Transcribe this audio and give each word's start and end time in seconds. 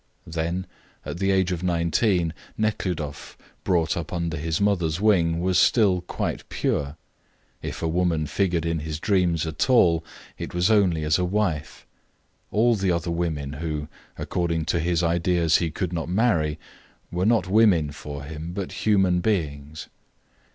Then, 0.25 0.65
at 1.05 1.19
the 1.19 1.29
age 1.29 1.51
of 1.51 1.61
nineteen, 1.61 2.33
Nekhludoff, 2.57 3.37
brought 3.63 3.95
up 3.95 4.11
under 4.11 4.35
his 4.35 4.59
mother's 4.59 4.99
wing, 4.99 5.39
was 5.41 5.59
still 5.59 6.01
quite 6.01 6.49
pure. 6.49 6.97
If 7.61 7.83
a 7.83 7.87
woman 7.87 8.25
figured 8.25 8.65
in 8.65 8.79
his 8.79 8.99
dreams 8.99 9.45
at 9.45 9.69
all 9.69 10.03
it 10.39 10.55
was 10.55 10.71
only 10.71 11.03
as 11.03 11.19
a 11.19 11.23
wife. 11.23 11.85
All 12.49 12.73
the 12.73 12.91
other 12.91 13.11
women, 13.11 13.53
who, 13.53 13.89
according 14.17 14.65
to 14.73 14.79
his 14.79 15.03
ideas 15.03 15.57
he 15.57 15.69
could 15.69 15.93
not 15.93 16.09
marry, 16.09 16.57
were 17.11 17.23
not 17.23 17.47
women 17.47 17.91
for 17.91 18.23
him, 18.23 18.53
but 18.53 18.71
human 18.87 19.19
beings. 19.21 19.87